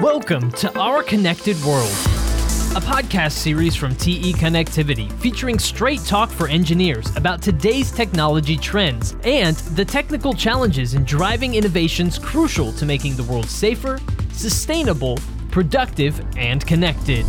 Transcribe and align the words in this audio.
Welcome 0.00 0.50
to 0.52 0.76
Our 0.76 1.04
Connected 1.04 1.56
World, 1.64 1.86
a 1.86 2.80
podcast 2.80 3.30
series 3.30 3.76
from 3.76 3.94
TE 3.94 4.32
Connectivity 4.32 5.12
featuring 5.20 5.56
straight 5.56 6.00
talk 6.00 6.30
for 6.30 6.48
engineers 6.48 7.14
about 7.16 7.40
today's 7.40 7.92
technology 7.92 8.56
trends 8.56 9.14
and 9.22 9.54
the 9.76 9.84
technical 9.84 10.34
challenges 10.34 10.94
in 10.94 11.04
driving 11.04 11.54
innovations 11.54 12.18
crucial 12.18 12.72
to 12.72 12.84
making 12.84 13.14
the 13.14 13.22
world 13.22 13.48
safer, 13.48 14.00
sustainable, 14.32 15.16
productive, 15.52 16.20
and 16.36 16.66
connected. 16.66 17.24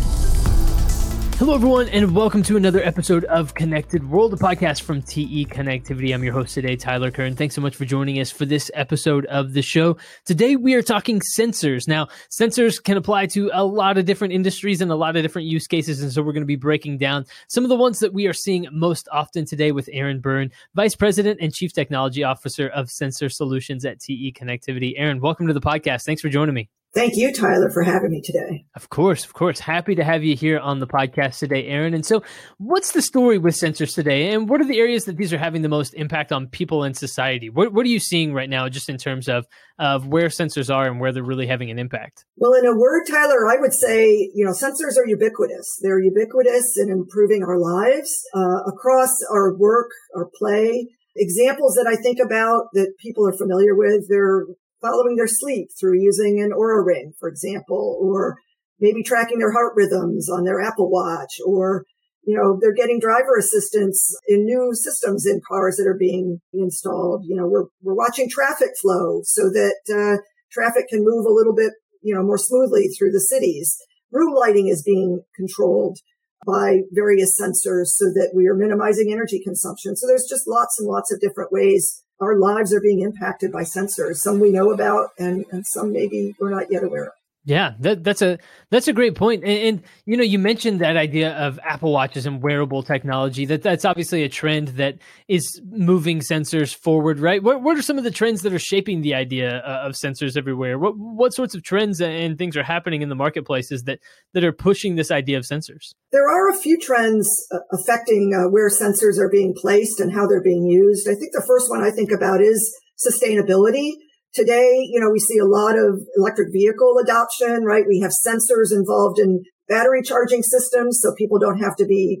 Hello, 1.38 1.54
everyone, 1.54 1.86
and 1.90 2.16
welcome 2.16 2.42
to 2.44 2.56
another 2.56 2.82
episode 2.82 3.24
of 3.26 3.52
Connected 3.52 4.08
World, 4.08 4.32
a 4.32 4.38
podcast 4.38 4.80
from 4.80 5.02
TE 5.02 5.44
Connectivity. 5.44 6.14
I'm 6.14 6.24
your 6.24 6.32
host 6.32 6.54
today, 6.54 6.76
Tyler 6.76 7.10
Kern. 7.10 7.36
Thanks 7.36 7.54
so 7.54 7.60
much 7.60 7.76
for 7.76 7.84
joining 7.84 8.18
us 8.20 8.30
for 8.30 8.46
this 8.46 8.70
episode 8.72 9.26
of 9.26 9.52
the 9.52 9.60
show. 9.60 9.98
Today, 10.24 10.56
we 10.56 10.72
are 10.72 10.82
talking 10.82 11.20
sensors. 11.38 11.86
Now, 11.86 12.08
sensors 12.30 12.82
can 12.82 12.96
apply 12.96 13.26
to 13.26 13.50
a 13.52 13.62
lot 13.62 13.98
of 13.98 14.06
different 14.06 14.32
industries 14.32 14.80
and 14.80 14.90
a 14.90 14.94
lot 14.94 15.14
of 15.14 15.22
different 15.22 15.46
use 15.46 15.66
cases. 15.66 16.00
And 16.00 16.10
so, 16.10 16.22
we're 16.22 16.32
going 16.32 16.40
to 16.40 16.46
be 16.46 16.56
breaking 16.56 16.96
down 16.96 17.26
some 17.48 17.64
of 17.64 17.68
the 17.68 17.76
ones 17.76 17.98
that 17.98 18.14
we 18.14 18.26
are 18.26 18.32
seeing 18.32 18.66
most 18.72 19.06
often 19.12 19.44
today 19.44 19.72
with 19.72 19.90
Erin 19.92 20.20
Byrne, 20.20 20.50
Vice 20.74 20.96
President 20.96 21.38
and 21.42 21.52
Chief 21.52 21.70
Technology 21.70 22.24
Officer 22.24 22.68
of 22.68 22.90
Sensor 22.90 23.28
Solutions 23.28 23.84
at 23.84 24.00
TE 24.00 24.32
Connectivity. 24.32 24.94
Erin, 24.96 25.20
welcome 25.20 25.46
to 25.48 25.52
the 25.52 25.60
podcast. 25.60 26.04
Thanks 26.04 26.22
for 26.22 26.30
joining 26.30 26.54
me. 26.54 26.70
Thank 26.96 27.16
you, 27.16 27.30
Tyler, 27.30 27.70
for 27.70 27.82
having 27.82 28.10
me 28.10 28.22
today. 28.22 28.64
Of 28.74 28.88
course, 28.88 29.26
of 29.26 29.34
course. 29.34 29.60
Happy 29.60 29.94
to 29.96 30.02
have 30.02 30.24
you 30.24 30.34
here 30.34 30.58
on 30.58 30.80
the 30.80 30.86
podcast 30.86 31.38
today, 31.38 31.66
Erin. 31.66 31.92
And 31.92 32.06
so, 32.06 32.22
what's 32.56 32.92
the 32.92 33.02
story 33.02 33.36
with 33.36 33.54
sensors 33.54 33.94
today? 33.94 34.32
And 34.32 34.48
what 34.48 34.62
are 34.62 34.66
the 34.66 34.78
areas 34.78 35.04
that 35.04 35.18
these 35.18 35.30
are 35.30 35.36
having 35.36 35.60
the 35.60 35.68
most 35.68 35.92
impact 35.92 36.32
on 36.32 36.46
people 36.46 36.84
and 36.84 36.96
society? 36.96 37.50
What, 37.50 37.74
what 37.74 37.84
are 37.84 37.90
you 37.90 38.00
seeing 38.00 38.32
right 38.32 38.48
now, 38.48 38.70
just 38.70 38.88
in 38.88 38.96
terms 38.96 39.28
of, 39.28 39.44
of 39.78 40.06
where 40.06 40.28
sensors 40.28 40.74
are 40.74 40.86
and 40.86 40.98
where 40.98 41.12
they're 41.12 41.22
really 41.22 41.46
having 41.46 41.70
an 41.70 41.78
impact? 41.78 42.24
Well, 42.36 42.54
in 42.54 42.64
a 42.64 42.74
word, 42.74 43.02
Tyler, 43.06 43.46
I 43.46 43.60
would 43.60 43.74
say, 43.74 44.30
you 44.34 44.46
know, 44.46 44.52
sensors 44.52 44.96
are 44.96 45.06
ubiquitous. 45.06 45.78
They're 45.82 46.00
ubiquitous 46.00 46.78
in 46.78 46.88
improving 46.88 47.42
our 47.42 47.58
lives 47.58 48.24
uh, 48.34 48.70
across 48.72 49.14
our 49.30 49.54
work, 49.54 49.90
our 50.16 50.30
play. 50.34 50.88
Examples 51.14 51.74
that 51.74 51.86
I 51.86 52.00
think 52.00 52.20
about 52.24 52.68
that 52.72 52.94
people 52.98 53.28
are 53.28 53.36
familiar 53.36 53.74
with, 53.74 54.08
they're 54.08 54.46
following 54.80 55.16
their 55.16 55.28
sleep 55.28 55.68
through 55.78 56.00
using 56.00 56.40
an 56.40 56.50
Oura 56.50 56.84
ring, 56.84 57.12
for 57.18 57.28
example, 57.28 57.98
or 58.00 58.36
maybe 58.80 59.02
tracking 59.02 59.38
their 59.38 59.52
heart 59.52 59.72
rhythms 59.76 60.28
on 60.28 60.44
their 60.44 60.60
Apple 60.60 60.90
Watch, 60.90 61.34
or 61.44 61.84
you 62.26 62.36
know, 62.36 62.58
they're 62.60 62.74
getting 62.74 62.98
driver 62.98 63.38
assistance 63.38 64.12
in 64.26 64.44
new 64.44 64.72
systems 64.74 65.26
in 65.26 65.40
cars 65.46 65.76
that 65.76 65.86
are 65.86 65.96
being 65.98 66.40
installed. 66.52 67.24
You 67.24 67.36
know, 67.36 67.46
we're 67.46 67.66
we're 67.82 67.94
watching 67.94 68.28
traffic 68.28 68.70
flow 68.82 69.20
so 69.22 69.44
that 69.44 69.76
uh, 69.88 70.20
traffic 70.50 70.88
can 70.88 71.04
move 71.04 71.24
a 71.24 71.32
little 71.32 71.54
bit, 71.54 71.72
you 72.02 72.14
know, 72.14 72.24
more 72.24 72.38
smoothly 72.38 72.88
through 72.88 73.12
the 73.12 73.20
cities. 73.20 73.76
Room 74.10 74.34
lighting 74.34 74.66
is 74.66 74.82
being 74.82 75.22
controlled 75.36 75.98
by 76.46 76.80
various 76.92 77.38
sensors 77.40 77.94
so 77.94 78.06
that 78.14 78.32
we 78.34 78.46
are 78.48 78.54
minimizing 78.54 79.12
energy 79.12 79.40
consumption. 79.42 79.96
So 79.96 80.06
there's 80.06 80.26
just 80.28 80.48
lots 80.48 80.78
and 80.78 80.88
lots 80.88 81.12
of 81.12 81.20
different 81.20 81.52
ways 81.52 82.02
our 82.20 82.36
lives 82.38 82.72
are 82.72 82.80
being 82.80 83.00
impacted 83.00 83.52
by 83.52 83.62
sensors. 83.62 84.16
Some 84.16 84.40
we 84.40 84.50
know 84.50 84.72
about, 84.72 85.10
and, 85.18 85.44
and 85.50 85.66
some 85.66 85.92
maybe 85.92 86.34
we're 86.40 86.50
not 86.50 86.70
yet 86.70 86.84
aware 86.84 87.06
of. 87.06 87.12
Yeah, 87.46 87.74
that, 87.78 88.02
that's 88.02 88.22
a 88.22 88.38
that's 88.70 88.88
a 88.88 88.92
great 88.92 89.14
point. 89.14 89.44
And, 89.44 89.58
and, 89.58 89.82
you 90.04 90.16
know, 90.16 90.24
you 90.24 90.36
mentioned 90.36 90.80
that 90.80 90.96
idea 90.96 91.32
of 91.36 91.60
Apple 91.62 91.92
Watches 91.92 92.26
and 92.26 92.42
wearable 92.42 92.82
technology. 92.82 93.46
That 93.46 93.62
that's 93.62 93.84
obviously 93.84 94.24
a 94.24 94.28
trend 94.28 94.68
that 94.80 94.98
is 95.28 95.62
moving 95.70 96.18
sensors 96.18 96.74
forward, 96.74 97.20
right? 97.20 97.40
What 97.40 97.62
what 97.62 97.78
are 97.78 97.82
some 97.82 97.98
of 97.98 98.04
the 98.04 98.10
trends 98.10 98.42
that 98.42 98.52
are 98.52 98.58
shaping 98.58 99.02
the 99.02 99.14
idea 99.14 99.58
uh, 99.60 99.86
of 99.86 99.92
sensors 99.92 100.36
everywhere? 100.36 100.76
What 100.76 100.98
what 100.98 101.32
sorts 101.34 101.54
of 101.54 101.62
trends 101.62 102.00
and 102.00 102.36
things 102.36 102.56
are 102.56 102.64
happening 102.64 103.00
in 103.00 103.10
the 103.10 103.14
marketplaces 103.14 103.84
that 103.84 104.00
that 104.34 104.42
are 104.42 104.52
pushing 104.52 104.96
this 104.96 105.12
idea 105.12 105.38
of 105.38 105.44
sensors? 105.44 105.94
There 106.10 106.28
are 106.28 106.50
a 106.50 106.58
few 106.58 106.80
trends 106.80 107.30
uh, 107.52 107.58
affecting 107.70 108.32
uh, 108.34 108.50
where 108.50 108.68
sensors 108.68 109.18
are 109.20 109.30
being 109.30 109.54
placed 109.56 110.00
and 110.00 110.12
how 110.12 110.26
they're 110.26 110.42
being 110.42 110.66
used. 110.66 111.08
I 111.08 111.14
think 111.14 111.30
the 111.32 111.44
first 111.46 111.70
one 111.70 111.84
I 111.84 111.92
think 111.92 112.10
about 112.10 112.40
is 112.40 112.76
sustainability. 112.98 113.92
Today, 114.36 114.86
you 114.92 115.00
know, 115.00 115.08
we 115.10 115.18
see 115.18 115.38
a 115.38 115.46
lot 115.46 115.78
of 115.78 115.98
electric 116.14 116.52
vehicle 116.52 116.96
adoption, 117.02 117.64
right? 117.64 117.84
We 117.88 118.00
have 118.00 118.12
sensors 118.12 118.70
involved 118.70 119.18
in 119.18 119.42
battery 119.66 120.02
charging 120.02 120.42
systems. 120.42 121.00
So 121.02 121.14
people 121.16 121.38
don't 121.38 121.58
have 121.58 121.74
to 121.76 121.86
be 121.86 122.20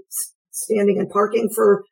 standing 0.50 0.98
and 0.98 1.10
parking 1.10 1.50
for 1.54 1.84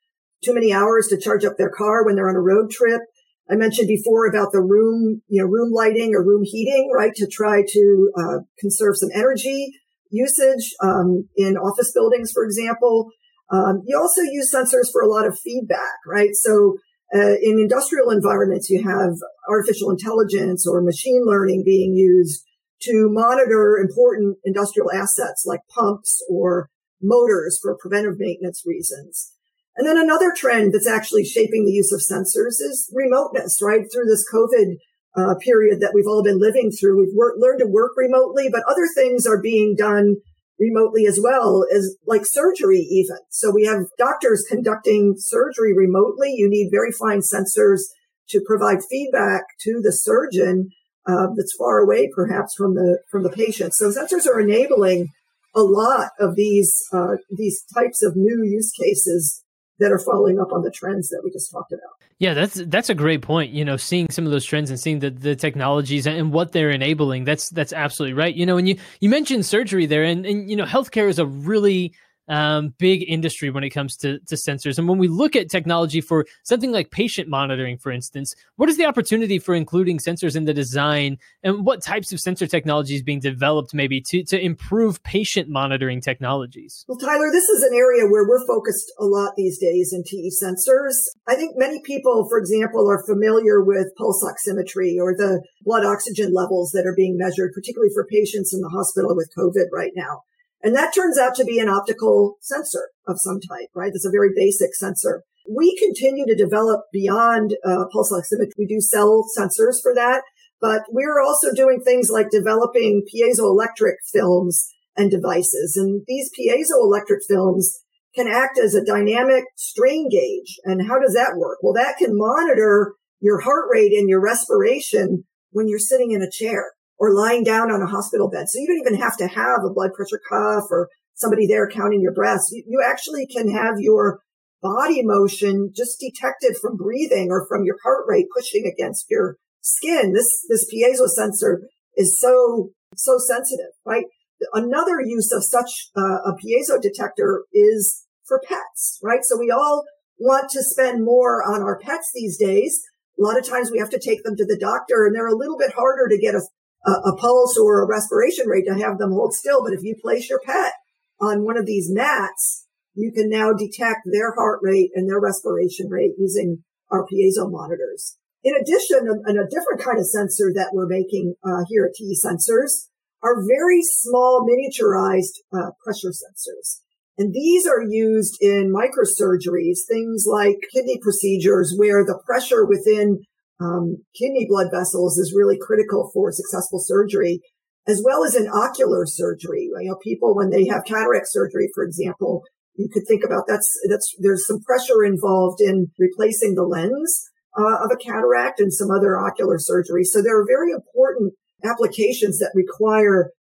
too 0.43 0.55
many 0.55 0.73
hours 0.73 1.09
to 1.09 1.21
charge 1.21 1.45
up 1.45 1.59
their 1.59 1.69
car 1.69 2.07
when 2.07 2.17
they're 2.17 2.31
on 2.31 2.37
a 2.37 2.41
road 2.41 2.71
trip. 2.71 3.03
I 3.51 3.57
mentioned 3.57 3.89
before 3.89 4.27
about 4.27 4.53
the 4.53 4.63
room, 4.63 5.21
you 5.29 5.43
know, 5.43 5.47
room 5.47 5.71
lighting 5.71 6.15
or 6.15 6.25
room 6.25 6.43
heating, 6.43 6.91
right? 6.97 7.13
To 7.17 7.27
try 7.27 7.63
to 7.69 8.11
uh, 8.19 8.39
conserve 8.59 8.97
some 8.97 9.11
energy 9.15 9.75
usage 10.11 10.73
um, 10.83 11.29
in 11.37 11.59
office 11.59 11.93
buildings, 11.93 12.33
for 12.33 12.45
example. 12.45 13.11
Um, 13.53 13.83
you 13.85 13.99
also 13.99 14.23
use 14.23 14.51
sensors 14.51 14.91
for 14.91 15.03
a 15.03 15.09
lot 15.09 15.27
of 15.27 15.39
feedback, 15.39 15.99
right? 16.07 16.31
So 16.33 16.79
uh, 17.15 17.37
in 17.43 17.61
industrial 17.61 18.11
environments, 18.11 18.69
you 18.69 18.83
have 18.83 19.13
artificial 19.49 19.91
intelligence 19.91 20.67
or 20.67 20.83
machine 20.83 21.23
learning 21.25 21.63
being 21.65 21.95
used 21.95 22.43
to 22.83 23.09
monitor 23.11 23.79
important 23.79 24.37
industrial 24.45 24.91
assets 24.91 25.45
like 25.47 25.61
pumps 25.69 26.21
or 26.29 26.69
motors 27.01 27.59
for 27.63 27.77
preventive 27.81 28.15
maintenance 28.19 28.63
reasons. 28.67 29.33
And 29.77 29.87
then 29.87 29.99
another 29.99 30.33
trend 30.37 30.73
that's 30.73 30.89
actually 30.89 31.25
shaping 31.25 31.65
the 31.65 31.73
use 31.73 31.93
of 31.93 32.01
sensors 32.01 32.61
is 32.61 32.91
remoteness, 32.93 33.59
right? 33.63 33.83
Through 33.93 34.07
this 34.07 34.25
COVID 34.33 34.77
uh, 35.17 35.35
period 35.37 35.81
that 35.81 35.93
we've 35.95 36.07
all 36.07 36.23
been 36.23 36.41
living 36.41 36.71
through, 36.71 36.99
we've 36.99 37.15
wor- 37.15 37.35
learned 37.39 37.61
to 37.61 37.67
work 37.67 37.93
remotely, 37.97 38.49
but 38.51 38.63
other 38.69 38.89
things 38.95 39.27
are 39.27 39.41
being 39.41 39.75
done 39.77 40.17
remotely 40.59 41.07
as 41.07 41.19
well 41.23 41.65
as 41.75 41.97
like 42.07 42.23
surgery 42.25 42.79
even. 42.79 43.17
So 43.31 43.51
we 43.51 43.65
have 43.65 43.87
doctors 43.99 44.45
conducting 44.49 45.15
surgery 45.17 45.75
remotely. 45.77 46.33
You 46.37 46.49
need 46.49 46.71
very 46.71 46.93
fine 46.93 47.21
sensors 47.21 47.81
to 48.29 48.41
provide 48.47 48.79
feedback 48.89 49.43
to 49.63 49.81
the 49.83 49.93
surgeon 49.93 50.71
uh, 51.07 51.29
that's 51.37 51.55
far 51.59 51.79
away 51.79 52.11
perhaps 52.15 52.55
from 52.57 52.75
the 52.75 52.99
from 53.11 53.23
the 53.23 53.31
patient. 53.31 53.75
So 53.75 53.91
sensors 53.91 54.27
are 54.27 54.41
enabling 54.41 55.09
a 55.55 55.63
lot 55.63 56.11
of 56.19 56.35
these 56.37 56.75
uh, 56.93 57.17
these 57.31 57.63
types 57.75 58.03
of 58.03 58.17
new 58.17 58.43
use 58.45 58.73
cases 58.73 59.44
that 59.81 59.91
are 59.91 59.99
following 59.99 60.39
up 60.39 60.53
on 60.53 60.63
the 60.63 60.71
trends 60.71 61.09
that 61.09 61.21
we 61.25 61.31
just 61.31 61.51
talked 61.51 61.73
about. 61.73 61.83
Yeah, 62.19 62.35
that's 62.35 62.55
that's 62.67 62.91
a 62.91 62.95
great 62.95 63.23
point. 63.23 63.53
You 63.53 63.65
know, 63.65 63.77
seeing 63.77 64.09
some 64.11 64.25
of 64.25 64.31
those 64.31 64.45
trends 64.45 64.71
and 64.71 64.79
seeing 64.79 65.01
the, 65.01 65.11
the 65.11 65.35
technologies 65.35 66.07
and 66.07 66.33
what 66.33 66.53
they're 66.53 66.71
enabling. 66.71 67.25
That's 67.25 67.51
that's 67.51 67.73
absolutely 67.73 68.15
right. 68.15 68.35
You 68.35 68.47
know, 68.47 68.57
and 68.57 68.69
you 68.69 68.79
you 69.01 69.09
mentioned 69.09 69.45
surgery 69.47 69.87
there, 69.87 70.05
and 70.05 70.25
and 70.25 70.49
you 70.49 70.57
know, 70.57 70.65
healthcare 70.65 71.09
is 71.09 71.19
a 71.19 71.27
really 71.27 71.93
um, 72.29 72.75
big 72.79 73.05
industry 73.09 73.51
when 73.51 73.65
it 73.65 73.71
comes 73.71 73.97
to, 73.99 74.19
to 74.21 74.35
sensors. 74.35 74.79
And 74.79 74.89
when 74.89 74.99
we 74.99 75.09
look 75.09 75.37
at 75.37 75.51
technology 75.51 76.01
for 76.01 76.27
something 76.43 76.73
like 76.73 76.91
patient 76.91 77.29
monitoring, 77.29 77.79
for 77.79 77.93
instance, 77.93 78.35
what 78.57 78.69
is 78.69 78.77
the 78.77 78.87
opportunity 78.87 79.39
for 79.39 79.55
including 79.55 79.99
sensors 79.99 80.37
in 80.37 80.45
the 80.45 80.55
design 80.55 81.19
and 81.43 81.65
what 81.65 81.83
types 81.83 82.13
of 82.13 82.21
sensor 82.21 82.47
technology 82.47 82.95
is 82.95 83.03
being 83.03 83.21
developed 83.21 83.75
maybe 83.75 84.01
to, 84.01 84.25
to 84.25 84.41
improve 84.41 85.03
patient 85.03 85.49
monitoring 85.49 86.01
technologies? 86.01 86.85
Well, 86.89 86.99
Tyler, 86.99 87.31
this 87.31 87.49
is 87.49 87.63
an 87.63 87.75
area 87.75 88.07
where 88.07 88.27
we're 88.27 88.47
focused 88.47 88.93
a 88.99 89.05
lot 89.05 89.33
these 89.37 89.59
days 89.59 89.93
in 89.93 90.03
TE 90.05 90.31
sensors. 90.43 90.95
I 91.29 91.35
think 91.35 91.55
many 91.57 91.81
people, 91.85 92.27
for 92.29 92.39
example, 92.39 92.89
are 92.91 93.05
familiar 93.05 93.63
with 93.63 93.95
pulse 93.97 94.25
oximetry 94.25 94.97
or 94.99 95.15
the 95.15 95.43
blood 95.63 95.85
oxygen 95.85 96.33
levels 96.33 96.71
that 96.73 96.87
are 96.87 96.95
being 96.95 97.17
measured, 97.17 97.53
particularly 97.55 97.93
for 97.93 98.07
patients 98.07 98.55
in 98.55 98.61
the 98.61 98.69
hospital 98.69 99.15
with 99.15 99.31
COVID 99.37 99.67
right 99.73 99.93
now. 99.95 100.23
And 100.65 100.75
that 100.75 100.95
turns 100.95 101.19
out 101.19 101.35
to 101.37 101.45
be 101.45 101.59
an 101.59 101.69
optical 101.69 102.39
sensor 102.41 102.89
of 103.07 103.21
some 103.21 103.39
type, 103.39 103.69
right? 103.75 103.93
That's 103.93 104.07
a 104.07 104.11
very 104.11 104.31
basic 104.35 104.75
sensor. 104.75 105.23
We 105.47 105.77
continue 105.77 106.25
to 106.25 106.35
develop 106.35 106.85
beyond 106.91 107.55
uh, 107.63 107.85
pulse 107.93 108.11
oximetry. 108.11 108.53
We 108.59 108.67
do 108.67 108.81
cell 108.81 109.27
sensors 109.39 109.83
for 109.83 109.95
that, 109.95 110.23
but 110.63 110.85
we're 110.89 111.21
also 111.21 111.53
doing 111.53 111.83
things 111.85 112.09
like 112.11 112.31
developing 112.31 113.05
piezoelectric 113.15 113.97
films 114.11 114.67
and 114.97 115.11
devices. 115.11 115.77
And 115.77 116.03
these 116.07 116.31
piezoelectric 116.33 117.19
films 117.29 117.81
can 118.17 118.27
act 118.27 118.59
as 118.59 118.75
a 118.75 118.85
dynamic 118.85 119.45
strain 119.57 120.09
gauge. 120.09 120.57
And 120.65 120.89
how 120.89 120.99
does 120.99 121.13
that 121.13 121.35
work? 121.37 121.59
Well, 121.61 121.75
that 121.75 121.99
can 121.99 122.17
monitor 122.17 122.95
your 123.21 123.41
heart 123.41 123.67
rate 123.71 123.93
and 123.93 124.09
your 124.09 124.23
respiration 124.23 125.25
when 125.51 125.69
you're 125.69 125.79
sitting 125.79 126.13
in 126.13 126.23
a 126.23 126.31
chair 126.31 126.73
or 126.99 127.15
lying 127.15 127.45
down 127.45 127.71
on 127.71 127.83
a 127.83 127.87
hospital 127.87 128.31
bed. 128.31 128.49
So 128.49 128.59
you 128.59 128.67
don't 128.67 128.87
even 128.87 129.01
have 129.01 129.17
to 129.19 129.27
have 129.27 129.61
a 129.65 129.73
blood 129.73 129.93
pressure 129.95 130.21
cuff 130.29 130.65
or 130.71 130.89
somebody 131.15 131.47
there 131.47 131.69
counting 131.69 132.01
your 132.01 132.15
breaths. 132.15 132.51
You, 132.53 132.65
you 132.67 132.85
actually 132.85 133.27
can 133.27 133.51
have 133.51 133.75
your 133.79 134.21
body 134.63 135.03
motion 135.03 135.73
just 135.75 136.01
detected 136.01 136.57
from 136.61 136.77
breathing 136.77 137.29
or 137.31 137.47
from 137.49 137.65
your 137.65 137.77
heart 137.85 138.05
rate 138.09 138.27
pushing 138.35 138.65
against 138.67 139.07
your 139.11 139.37
skin. 139.61 140.13
This, 140.13 140.29
this 140.49 140.67
piezo 140.73 141.09
sensor 141.09 141.69
is 141.97 142.19
so, 142.19 142.71
so 142.97 143.19
sensitive, 143.19 143.73
right? 143.85 144.05
Another 144.53 145.01
use 145.05 145.31
of 145.33 145.45
such 145.45 145.91
uh, 145.97 146.31
a 146.31 146.33
piezo 146.33 146.81
detector 146.81 147.45
is 147.53 148.05
for 148.27 148.41
pets, 148.47 148.99
right? 149.03 149.21
So 149.23 149.39
we 149.39 149.51
all 149.51 149.85
want 150.19 150.51
to 150.51 150.63
spend 150.63 151.05
more 151.05 151.43
on 151.43 151.63
our 151.63 151.79
pets 151.79 152.11
these 152.15 152.39
days. 152.39 152.81
A 153.19 153.23
lot 153.23 153.39
of 153.39 153.49
times 153.49 153.71
we 153.71 153.79
have 153.79 153.91
to 153.91 154.01
take 154.01 154.25
them 154.25 154.37
to 154.37 154.45
the 154.45 154.59
doctor 154.59 155.07
and 155.07 155.15
they're 155.15 155.29
a 155.29 155.37
little 155.37 155.59
bit 155.59 155.73
harder 155.73 156.09
to 156.09 156.19
get 156.19 156.35
a 156.35 156.43
a, 156.87 156.91
a 156.91 157.17
pulse 157.17 157.57
or 157.57 157.83
a 157.83 157.87
respiration 157.87 158.47
rate 158.49 158.65
to 158.67 158.79
have 158.79 158.99
them 158.99 159.13
hold 159.13 159.35
still. 159.35 159.63
But 159.63 159.73
if 159.73 159.83
you 159.83 159.97
place 160.01 160.29
your 160.29 160.41
pet 160.45 160.73
on 161.21 161.45
one 161.45 161.57
of 161.57 161.67
these 161.67 161.91
mats, 161.91 162.67
you 162.95 163.13
can 163.13 163.29
now 163.29 163.53
detect 163.53 164.01
their 164.11 164.35
heart 164.35 164.61
rate 164.63 164.91
and 164.95 165.09
their 165.09 165.21
respiration 165.21 165.89
rate 165.89 166.13
using 166.19 166.63
our 166.91 167.05
piezo 167.07 167.51
monitors. 167.51 168.17
In 168.45 168.55
addition, 168.55 169.09
and 169.25 169.39
a 169.39 169.49
different 169.49 169.83
kind 169.83 169.99
of 169.99 170.07
sensor 170.07 170.53
that 170.55 170.71
we're 170.73 170.87
making 170.87 171.35
uh, 171.43 171.65
here 171.69 171.87
at 171.87 171.95
TE 171.95 172.15
Sensors 172.15 172.89
are 173.23 173.43
very 173.49 173.81
small 173.83 174.47
miniaturized 174.47 175.41
uh, 175.51 175.71
pressure 175.83 176.11
sensors. 176.11 176.81
And 177.17 177.33
these 177.33 177.67
are 177.67 177.83
used 177.83 178.37
in 178.41 178.75
microsurgeries, 178.75 179.87
things 179.89 180.25
like 180.27 180.57
kidney 180.73 180.99
procedures 181.01 181.75
where 181.77 182.05
the 182.05 182.21
pressure 182.27 182.67
within 182.67 183.23
um, 183.61 184.05
kidney 184.19 184.47
blood 184.49 184.69
vessels 184.73 185.19
is 185.19 185.35
really 185.37 185.59
critical 185.61 186.11
for 186.13 186.33
successful 186.33 186.81
surgery, 186.81 187.41
as 187.87 188.03
well 188.05 188.25
as 188.25 188.35
in 188.35 188.49
ocular 188.49 189.07
surgery. 189.07 189.71
You 189.81 189.91
know, 189.91 189.99
people 190.03 190.35
when 190.35 190.51
they 190.51 190.67
have 190.67 190.85
cataract 190.85 191.27
surgery, 191.29 191.69
for 191.75 191.85
example, 191.85 192.43
you 192.77 192.89
could 192.93 193.05
think 193.07 193.23
about 193.25 193.45
that's 193.47 193.71
that's 193.89 194.15
there's 194.19 194.47
some 194.47 194.61
pressure 194.61 195.05
involved 195.05 195.61
in 195.61 195.93
replacing 195.99 196.55
the 196.55 196.65
lens 196.65 197.31
uh, 197.57 197.85
of 197.85 197.91
a 197.93 197.97
cataract 197.97 198.61
and 198.61 198.73
some 198.73 198.91
other 198.91 199.17
ocular 199.17 199.59
surgery. 199.59 200.05
So 200.05 200.23
there 200.23 200.39
are 200.39 200.47
very 200.47 200.73
important 200.73 201.35
applications 201.65 202.39
that 202.39 202.51
require 202.55 203.31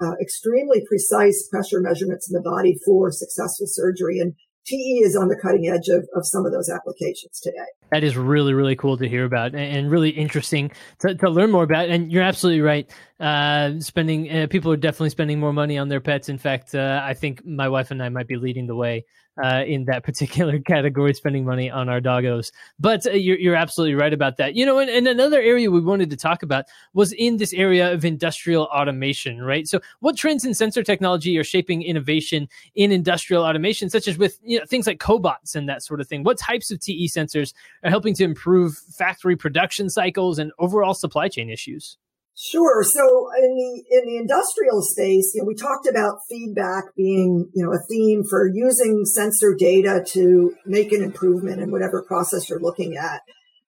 uh, 0.00 0.12
extremely 0.20 0.82
precise 0.86 1.48
pressure 1.50 1.80
measurements 1.80 2.30
in 2.30 2.34
the 2.34 2.48
body 2.48 2.76
for 2.84 3.10
successful 3.10 3.66
surgery. 3.66 4.18
And 4.18 4.34
TE 4.64 5.02
is 5.04 5.16
on 5.16 5.28
the 5.28 5.36
cutting 5.36 5.68
edge 5.68 5.88
of, 5.88 6.08
of 6.14 6.26
some 6.26 6.46
of 6.46 6.52
those 6.52 6.70
applications 6.70 7.40
today. 7.40 7.66
That 7.90 8.02
is 8.02 8.16
really, 8.16 8.54
really 8.54 8.76
cool 8.76 8.96
to 8.96 9.08
hear 9.08 9.24
about 9.24 9.54
and 9.54 9.90
really 9.90 10.10
interesting 10.10 10.70
to, 11.00 11.14
to 11.14 11.30
learn 11.30 11.50
more 11.50 11.64
about. 11.64 11.90
And 11.90 12.10
you're 12.10 12.22
absolutely 12.22 12.62
right. 12.62 12.90
Uh, 13.20 13.78
spending, 13.78 14.28
uh, 14.30 14.46
people 14.50 14.72
are 14.72 14.76
definitely 14.76 15.10
spending 15.10 15.38
more 15.38 15.52
money 15.52 15.78
on 15.78 15.88
their 15.88 16.00
pets. 16.00 16.28
In 16.28 16.38
fact, 16.38 16.74
uh, 16.74 17.00
I 17.04 17.14
think 17.14 17.44
my 17.46 17.68
wife 17.68 17.92
and 17.92 18.02
I 18.02 18.08
might 18.08 18.26
be 18.26 18.36
leading 18.36 18.66
the 18.66 18.74
way 18.74 19.04
uh, 19.42 19.62
in 19.66 19.84
that 19.84 20.02
particular 20.04 20.58
category, 20.58 21.14
spending 21.14 21.44
money 21.44 21.70
on 21.70 21.88
our 21.88 22.00
doggos. 22.00 22.50
But 22.78 23.06
uh, 23.06 23.12
you're, 23.12 23.38
you're 23.38 23.54
absolutely 23.54 23.94
right 23.94 24.12
about 24.12 24.36
that. 24.38 24.56
You 24.56 24.66
know, 24.66 24.78
and, 24.78 24.90
and, 24.90 25.06
another 25.06 25.40
area 25.40 25.70
we 25.70 25.80
wanted 25.80 26.10
to 26.10 26.16
talk 26.16 26.42
about 26.42 26.64
was 26.92 27.12
in 27.12 27.36
this 27.36 27.52
area 27.52 27.92
of 27.92 28.04
industrial 28.04 28.64
automation, 28.64 29.42
right? 29.42 29.68
So, 29.68 29.80
what 30.00 30.16
trends 30.16 30.44
in 30.44 30.54
sensor 30.54 30.82
technology 30.82 31.38
are 31.38 31.44
shaping 31.44 31.82
innovation 31.82 32.48
in 32.74 32.90
industrial 32.90 33.44
automation, 33.44 33.90
such 33.90 34.08
as 34.08 34.18
with 34.18 34.38
you 34.42 34.58
know, 34.58 34.64
things 34.66 34.86
like 34.88 34.98
cobots 34.98 35.54
and 35.54 35.68
that 35.68 35.84
sort 35.84 36.00
of 36.00 36.08
thing? 36.08 36.24
What 36.24 36.38
types 36.38 36.70
of 36.72 36.80
TE 36.80 37.08
sensors 37.08 37.54
are 37.84 37.90
helping 37.90 38.14
to 38.14 38.24
improve 38.24 38.76
factory 38.76 39.36
production 39.36 39.88
cycles 39.88 40.38
and 40.38 40.52
overall 40.58 40.94
supply 40.94 41.28
chain 41.28 41.48
issues? 41.48 41.96
Sure. 42.44 42.84
So 42.84 43.30
in 43.40 43.56
the 43.56 43.84
in 43.88 44.04
the 44.04 44.16
industrial 44.18 44.82
space, 44.82 45.32
you 45.34 45.40
know, 45.40 45.48
we 45.48 45.54
talked 45.54 45.88
about 45.88 46.20
feedback 46.28 46.94
being, 46.94 47.48
you 47.54 47.64
know, 47.64 47.72
a 47.72 47.80
theme 47.88 48.22
for 48.28 48.50
using 48.52 49.06
sensor 49.06 49.54
data 49.58 50.04
to 50.08 50.52
make 50.66 50.92
an 50.92 51.02
improvement 51.02 51.62
in 51.62 51.70
whatever 51.70 52.04
process 52.06 52.50
you're 52.50 52.60
looking 52.60 52.98
at. 52.98 53.22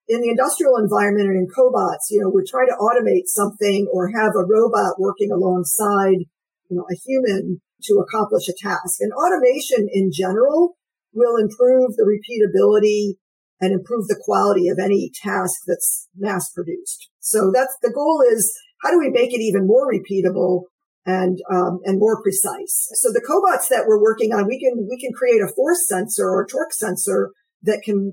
In 0.09 0.21
the 0.21 0.29
industrial 0.29 0.77
environment 0.77 1.29
and 1.31 1.39
in 1.39 1.49
cobots, 1.49 2.11
you 2.11 2.21
know, 2.21 2.29
we're 2.29 2.45
trying 2.45 2.69
to 2.69 2.77
automate 2.77 3.33
something 3.33 3.89
or 3.91 4.13
have 4.13 4.37
a 4.37 4.45
robot 4.45 5.01
working 5.01 5.33
alongside, 5.33 6.29
you 6.69 6.77
know, 6.77 6.85
a 6.85 7.01
human 7.01 7.63
to 7.85 8.05
accomplish 8.05 8.47
a 8.49 8.53
task. 8.53 9.01
And 9.01 9.11
automation 9.17 9.89
in 9.91 10.11
general 10.13 10.77
will 11.15 11.37
improve 11.41 11.97
the 11.97 12.05
repeatability 12.05 13.17
and 13.59 13.73
improve 13.73 14.07
the 14.09 14.21
quality 14.23 14.69
of 14.69 14.79
any 14.79 15.11
task 15.15 15.63
that's 15.67 16.09
mass 16.15 16.51
produced. 16.53 17.09
So 17.21 17.51
that's 17.53 17.75
the 17.81 17.91
goal 17.91 18.23
is 18.31 18.53
how 18.83 18.91
do 18.91 18.99
we 18.99 19.11
make 19.11 19.33
it 19.33 19.41
even 19.41 19.67
more 19.67 19.91
repeatable 19.91 20.65
and 21.05 21.39
um, 21.51 21.81
and 21.85 21.99
more 21.99 22.23
precise? 22.23 22.89
So 22.95 23.11
the 23.13 23.25
cobots 23.25 23.69
that 23.69 23.85
we're 23.87 24.03
working 24.03 24.33
on, 24.33 24.47
we 24.47 24.59
can 24.59 24.87
we 24.89 24.99
can 25.01 25.13
create 25.13 25.41
a 25.41 25.53
force 25.55 25.87
sensor 25.89 26.29
or 26.29 26.47
torque 26.47 26.73
sensor 26.73 27.33
that 27.63 27.83
can 27.85 28.13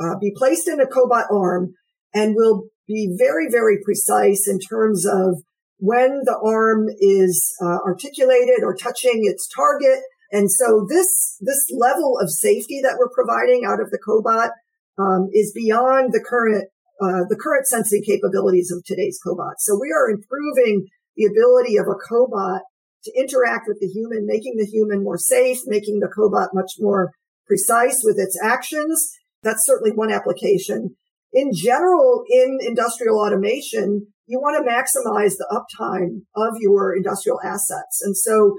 uh, 0.00 0.18
be 0.20 0.32
placed 0.36 0.68
in 0.68 0.80
a 0.80 0.86
cobot 0.86 1.30
arm 1.30 1.74
and 2.14 2.34
will 2.34 2.64
be 2.86 3.14
very 3.18 3.46
very 3.50 3.78
precise 3.84 4.48
in 4.48 4.58
terms 4.58 5.06
of 5.06 5.42
when 5.78 6.20
the 6.24 6.38
arm 6.44 6.86
is 7.00 7.54
uh, 7.60 7.78
articulated 7.84 8.62
or 8.62 8.74
touching 8.74 9.22
its 9.24 9.48
target. 9.48 10.00
And 10.30 10.50
so 10.50 10.86
this 10.88 11.36
this 11.40 11.70
level 11.76 12.18
of 12.20 12.30
safety 12.30 12.80
that 12.82 12.96
we're 12.98 13.10
providing 13.14 13.64
out 13.66 13.80
of 13.80 13.90
the 13.90 13.98
cobot 13.98 14.50
um, 14.98 15.28
is 15.32 15.52
beyond 15.54 16.12
the 16.12 16.24
current 16.24 16.68
uh, 17.02 17.26
the 17.28 17.36
current 17.36 17.66
sensing 17.66 18.02
capabilities 18.06 18.70
of 18.70 18.84
today's 18.84 19.18
cobots. 19.26 19.66
So 19.66 19.78
we 19.80 19.90
are 19.90 20.08
improving 20.08 20.86
the 21.16 21.26
ability 21.26 21.76
of 21.76 21.86
a 21.86 21.98
cobot 21.98 22.60
to 23.04 23.12
interact 23.18 23.66
with 23.66 23.80
the 23.80 23.88
human, 23.88 24.24
making 24.24 24.54
the 24.56 24.66
human 24.66 25.02
more 25.02 25.18
safe, 25.18 25.58
making 25.66 25.98
the 25.98 26.06
cobot 26.06 26.54
much 26.54 26.72
more 26.78 27.10
precise 27.46 28.02
with 28.04 28.18
its 28.18 28.38
actions. 28.42 29.10
That's 29.42 29.66
certainly 29.66 29.90
one 29.90 30.12
application. 30.12 30.94
In 31.32 31.50
general, 31.52 32.22
in 32.30 32.58
industrial 32.60 33.18
automation, 33.18 34.06
you 34.26 34.38
want 34.38 34.62
to 34.62 34.70
maximize 34.70 35.34
the 35.36 35.48
uptime 35.50 36.22
of 36.36 36.54
your 36.60 36.94
industrial 36.94 37.40
assets. 37.42 38.00
And 38.02 38.16
so, 38.16 38.54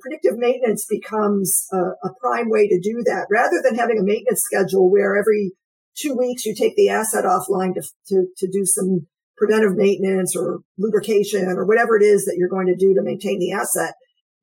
predictive 0.00 0.38
maintenance 0.38 0.86
becomes 0.88 1.66
a, 1.72 2.06
a 2.06 2.14
prime 2.20 2.48
way 2.48 2.68
to 2.68 2.78
do 2.78 3.02
that 3.06 3.26
rather 3.30 3.60
than 3.64 3.74
having 3.74 3.98
a 3.98 4.04
maintenance 4.04 4.42
schedule 4.44 4.88
where 4.88 5.16
every 5.16 5.52
two 5.96 6.14
weeks 6.16 6.44
you 6.44 6.54
take 6.54 6.76
the 6.76 6.88
asset 6.88 7.24
offline 7.24 7.74
to, 7.74 7.82
to, 8.08 8.26
to 8.36 8.48
do 8.50 8.64
some 8.64 9.06
preventive 9.36 9.74
maintenance 9.74 10.36
or 10.36 10.60
lubrication 10.78 11.46
or 11.48 11.64
whatever 11.64 11.96
it 11.96 12.02
is 12.02 12.24
that 12.24 12.36
you're 12.36 12.48
going 12.48 12.66
to 12.66 12.76
do 12.76 12.94
to 12.94 13.02
maintain 13.02 13.38
the 13.38 13.52
asset. 13.52 13.94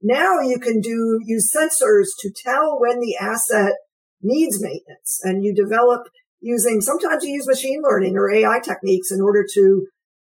Now 0.01 0.39
you 0.39 0.59
can 0.59 0.81
do 0.81 1.19
use 1.23 1.49
sensors 1.55 2.07
to 2.19 2.31
tell 2.43 2.79
when 2.79 2.99
the 2.99 3.15
asset 3.19 3.73
needs 4.21 4.61
maintenance 4.61 5.19
and 5.23 5.43
you 5.43 5.53
develop 5.53 6.07
using 6.41 6.81
sometimes 6.81 7.23
you 7.23 7.33
use 7.33 7.47
machine 7.47 7.81
learning 7.83 8.15
or 8.15 8.31
AI 8.31 8.59
techniques 8.63 9.11
in 9.11 9.21
order 9.21 9.45
to 9.53 9.87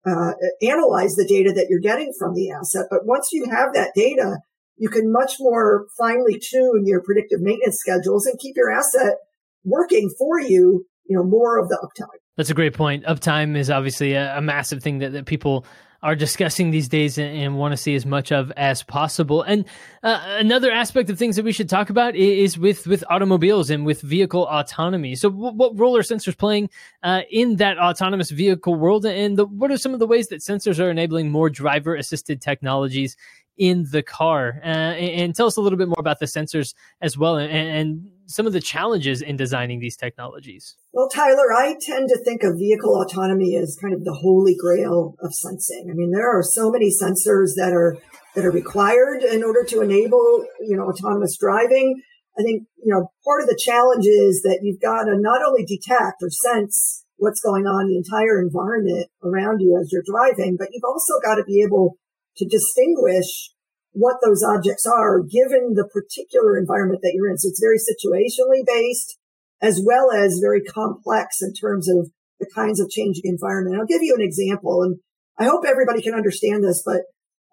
uh, 0.07 0.33
analyze 0.63 1.15
the 1.15 1.27
data 1.27 1.53
that 1.55 1.67
you're 1.69 1.81
getting 1.81 2.13
from 2.19 2.35
the 2.35 2.51
asset. 2.51 2.87
But 2.91 3.07
once 3.07 3.29
you 3.33 3.47
have 3.51 3.75
that 3.75 3.93
data, 3.95 4.39
you 4.77 4.89
can 4.89 5.13
much 5.13 5.37
more 5.39 5.87
finely 5.99 6.39
tune 6.39 6.85
your 6.87 7.03
predictive 7.03 7.41
maintenance 7.41 7.77
schedules 7.79 8.27
and 8.27 8.39
keep 8.39 8.57
your 8.57 8.71
asset 8.71 9.17
working 9.63 10.11
for 10.19 10.41
you 10.41 10.87
you 11.11 11.17
know, 11.17 11.25
more 11.25 11.59
of 11.59 11.69
the 11.69 11.77
uptime. 11.83 12.07
That's 12.37 12.51
a 12.51 12.55
great 12.55 12.73
point. 12.73 13.05
Uptime 13.05 13.57
is 13.57 13.69
obviously 13.69 14.15
a, 14.15 14.39
a 14.39 14.41
massive 14.41 14.81
thing 14.81 15.01
that, 15.01 15.13
that 15.13 15.27
people 15.27 15.67
are 16.03 16.15
discussing 16.15 16.71
these 16.71 16.89
days 16.89 17.19
and, 17.19 17.37
and, 17.37 17.59
want 17.59 17.73
to 17.73 17.77
see 17.77 17.95
as 17.95 18.07
much 18.07 18.33
of 18.33 18.51
as 18.53 18.83
possible. 18.83 19.43
And 19.43 19.67
uh, 20.03 20.19
another 20.39 20.71
aspect 20.71 21.11
of 21.11 21.19
things 21.19 21.37
that 21.37 21.45
we 21.45 21.53
should 21.53 21.69
talk 21.69 21.91
about 21.91 22.15
is, 22.15 22.57
with 22.57 22.87
with 22.87 23.05
automobiles 23.11 23.69
and 23.69 23.85
with 23.85 24.01
vehicle 24.01 24.47
autonomy. 24.49 25.15
So, 25.17 25.29
w- 25.29 25.53
what 25.53 25.79
role 25.79 25.97
are 25.97 26.03
sensors 26.03 26.39
playing 26.39 26.71
uh, 27.03 27.23
in 27.29 27.57
that 27.57 27.77
autonomous 27.77 28.31
vehicle 28.31 28.77
world? 28.77 29.05
And 29.05 29.37
the, 29.37 29.45
what 29.45 29.71
are 29.71 29.77
some 29.77 29.93
of 29.93 29.99
the 29.99 30.07
ways 30.07 30.29
that 30.29 30.41
sensors 30.41 30.79
are 30.79 30.91
enabling 30.91 31.31
more 31.31 31.51
driver 31.51 31.95
assisted 31.97 32.41
technologies 32.41 33.17
in 33.59 33.87
the 33.91 34.03
car? 34.03 34.61
Uh, 34.63 34.69
and, 34.69 35.21
and, 35.21 35.35
tell 35.35 35.49
us 35.49 35.57
a 35.57 35.61
little 35.61 35.79
bit 35.79 35.89
more 35.89 35.99
about 36.01 36.21
the 36.21 36.27
sensors 36.27 36.73
as 37.03 37.19
well, 37.19 37.37
and, 37.37 37.51
and 37.53 38.11
some 38.31 38.47
of 38.47 38.53
the 38.53 38.61
challenges 38.61 39.23
in 39.23 39.37
designing 39.37 39.81
these 39.81 39.97
technologies? 39.97 40.77
Well, 40.93 41.09
Tyler, 41.09 41.53
I 41.53 41.75
tend 41.81 42.09
to 42.09 42.19
think 42.25 42.45
of 42.45 42.57
vehicle 42.57 43.03
autonomy 43.03 43.57
as 43.57 43.77
kind 43.83 43.93
of 43.93 44.05
the 44.05 44.15
holy 44.15 44.55
grail 44.55 45.17
of 45.21 45.35
sensing. 45.35 45.89
I 45.91 45.95
mean, 45.95 46.13
there 46.13 46.31
are 46.31 46.43
so 46.43 46.71
many 46.71 46.91
sensors 46.91 47.59
that 47.59 47.73
are 47.75 47.99
that 48.37 48.45
are 48.45 48.53
required 48.53 49.25
in 49.25 49.43
order 49.43 49.65
to 49.65 49.81
enable, 49.83 50.47
you 50.61 50.77
know, 50.77 50.87
autonomous 50.87 51.37
driving. 51.37 52.01
I 52.39 52.43
think, 52.43 52.63
you 52.79 52.95
know, 52.95 53.11
part 53.27 53.43
of 53.43 53.49
the 53.49 53.59
challenge 53.59 54.07
is 54.07 54.43
that 54.43 54.61
you've 54.63 54.81
got 54.81 55.11
to 55.11 55.19
not 55.19 55.43
only 55.43 55.67
detect 55.67 56.23
or 56.23 56.31
sense 56.31 57.05
what's 57.17 57.41
going 57.41 57.67
on 57.67 57.89
the 57.89 57.99
entire 57.99 58.41
environment 58.41 59.11
around 59.25 59.59
you 59.59 59.77
as 59.81 59.91
you're 59.91 60.07
driving, 60.07 60.57
but 60.57 60.69
you've 60.71 60.87
also 60.87 61.19
got 61.25 61.35
to 61.35 61.45
be 61.45 61.63
able 61.67 61.99
to 62.37 62.47
distinguish 62.47 63.51
what 63.93 64.17
those 64.25 64.43
objects 64.43 64.87
are 64.87 65.21
given 65.21 65.75
the 65.75 65.89
particular 65.93 66.57
environment 66.57 67.01
that 67.03 67.13
you're 67.15 67.31
in. 67.31 67.39
So 67.39 67.49
it's 67.49 67.61
very 67.61 67.79
situationally 67.79 68.65
based 68.67 69.19
as 69.63 69.83
well 69.85 70.11
as 70.13 70.41
very 70.41 70.63
complex 70.63 71.43
in 71.43 71.53
terms 71.53 71.89
of 71.89 72.11
the 72.39 72.49
kinds 72.55 72.81
of 72.81 72.89
changing 72.89 73.25
environment. 73.25 73.77
I'll 73.79 73.87
give 73.87 74.03
you 74.03 74.15
an 74.15 74.25
example 74.25 74.83
and 74.83 74.99
I 75.39 75.45
hope 75.45 75.65
everybody 75.67 76.03
can 76.03 76.15
understand 76.15 76.65
this, 76.65 76.83
but 76.85 77.03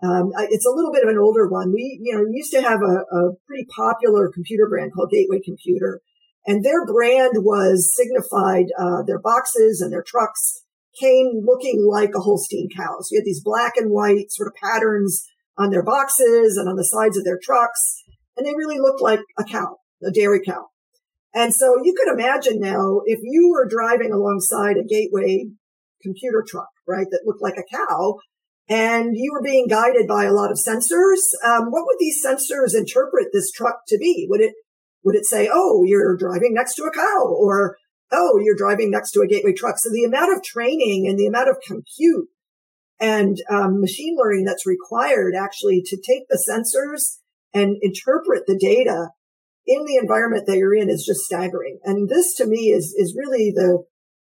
um, 0.03 0.31
it's 0.49 0.65
a 0.65 0.71
little 0.71 0.91
bit 0.91 1.03
of 1.03 1.09
an 1.09 1.17
older 1.17 1.47
one. 1.47 1.73
We, 1.73 1.99
you 2.03 2.15
know, 2.15 2.25
used 2.29 2.51
to 2.51 2.61
have 2.61 2.81
a, 2.81 3.15
a 3.15 3.33
pretty 3.47 3.65
popular 3.75 4.29
computer 4.31 4.67
brand 4.69 4.91
called 4.93 5.09
Gateway 5.11 5.39
Computer, 5.43 6.01
and 6.45 6.63
their 6.63 6.85
brand 6.85 7.33
was 7.37 7.91
signified. 7.95 8.65
Uh, 8.77 9.01
their 9.07 9.19
boxes 9.19 9.81
and 9.81 9.91
their 9.91 10.03
trucks 10.05 10.63
came 10.99 11.41
looking 11.43 11.87
like 11.89 12.11
a 12.15 12.19
Holstein 12.19 12.69
cow. 12.75 12.97
So 13.01 13.07
you 13.11 13.19
had 13.19 13.25
these 13.25 13.41
black 13.43 13.73
and 13.75 13.89
white 13.89 14.31
sort 14.31 14.47
of 14.47 14.53
patterns 14.55 15.25
on 15.57 15.71
their 15.71 15.83
boxes 15.83 16.57
and 16.57 16.69
on 16.69 16.75
the 16.75 16.83
sides 16.83 17.17
of 17.17 17.23
their 17.23 17.39
trucks. 17.41 18.03
And 18.35 18.45
they 18.45 18.55
really 18.55 18.79
looked 18.79 19.01
like 19.01 19.21
a 19.37 19.43
cow, 19.43 19.77
a 20.03 20.11
dairy 20.11 20.41
cow. 20.45 20.67
And 21.33 21.53
so 21.53 21.75
you 21.83 21.93
could 21.97 22.13
imagine 22.13 22.59
now 22.59 23.01
if 23.05 23.19
you 23.21 23.49
were 23.51 23.67
driving 23.67 24.11
alongside 24.11 24.77
a 24.77 24.87
Gateway 24.87 25.45
computer 26.01 26.43
truck, 26.47 26.69
right, 26.87 27.07
that 27.09 27.23
looked 27.25 27.41
like 27.41 27.57
a 27.57 27.75
cow, 27.75 28.17
and 28.69 29.11
you 29.15 29.31
were 29.31 29.41
being 29.41 29.67
guided 29.67 30.07
by 30.07 30.25
a 30.25 30.33
lot 30.33 30.51
of 30.51 30.57
sensors. 30.57 31.21
Um, 31.43 31.67
what 31.69 31.85
would 31.85 31.97
these 31.99 32.23
sensors 32.25 32.75
interpret 32.75 33.27
this 33.33 33.51
truck 33.51 33.81
to 33.87 33.97
be? 33.97 34.27
Would 34.29 34.41
it 34.41 34.53
would 35.03 35.15
it 35.15 35.25
say, 35.25 35.49
"Oh, 35.51 35.83
you're 35.85 36.17
driving 36.17 36.53
next 36.53 36.75
to 36.75 36.83
a 36.83 36.91
cow," 36.91 37.27
or 37.27 37.77
"Oh, 38.11 38.39
you're 38.43 38.55
driving 38.55 38.91
next 38.91 39.11
to 39.11 39.21
a 39.21 39.27
Gateway 39.27 39.53
truck"? 39.53 39.77
So 39.77 39.89
the 39.89 40.03
amount 40.03 40.35
of 40.35 40.43
training 40.43 41.07
and 41.07 41.17
the 41.17 41.27
amount 41.27 41.49
of 41.49 41.57
compute 41.65 42.27
and 42.99 43.37
um, 43.49 43.79
machine 43.79 44.15
learning 44.17 44.45
that's 44.45 44.65
required 44.65 45.33
actually 45.35 45.81
to 45.85 45.97
take 45.97 46.27
the 46.29 46.41
sensors 46.49 47.19
and 47.53 47.77
interpret 47.81 48.43
the 48.47 48.57
data 48.57 49.09
in 49.65 49.85
the 49.85 49.97
environment 49.97 50.45
that 50.47 50.57
you're 50.57 50.75
in 50.75 50.89
is 50.89 51.05
just 51.05 51.21
staggering. 51.21 51.79
And 51.83 52.09
this 52.09 52.33
to 52.35 52.45
me 52.45 52.71
is 52.71 52.95
is 52.97 53.15
really 53.17 53.51
the 53.51 53.83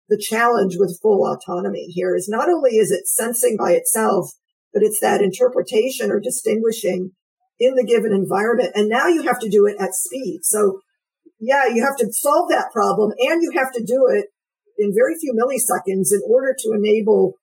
the 0.10 0.18
challenge 0.18 0.76
with 0.78 1.00
full 1.02 1.24
autonomy 1.26 1.86
here 1.90 2.16
is 2.16 2.28
not 2.28 2.50
only 2.50 2.78
is 2.78 2.92
it 2.92 3.08
sensing 3.08 3.56
by 3.58 3.72
itself, 3.72 4.32
but 4.74 4.84
it's 4.84 5.00
that 5.00 5.22
interpretation 5.22 6.12
or 6.12 6.20
distinguishing 6.20 7.12
in 7.60 7.76
the 7.76 7.86
given 7.86 8.12
environment. 8.12 8.72
And 8.76 8.90
now 8.90 9.08
you 9.08 9.24
have 9.24 9.40
to 9.40 9.50
do 9.50 9.66
it 9.68 9.76
at 9.80 9.94
speed. 9.94 10.42
So 10.44 10.82
yeah, 11.40 11.68
you 11.68 11.84
have 11.84 11.96
to 11.98 12.12
solve 12.12 12.50
that 12.50 12.72
problem 12.74 13.12
and 13.18 13.42
you 13.42 13.52
have 13.56 13.72
to 13.74 13.84
do 13.84 14.08
it 14.12 14.26
in 14.78 14.94
very 14.96 15.16
few 15.20 15.34
milliseconds 15.34 16.12
in 16.12 16.22
order 16.28 16.56
to 16.58 16.72
enable 16.74 17.34